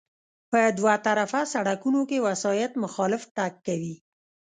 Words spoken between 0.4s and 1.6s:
په دوه طرفه